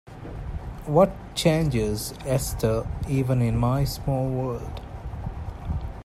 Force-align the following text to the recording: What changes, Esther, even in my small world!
What 0.87 1.13
changes, 1.35 2.15
Esther, 2.25 2.87
even 3.07 3.39
in 3.39 3.55
my 3.55 3.83
small 3.83 4.27
world! 4.27 4.81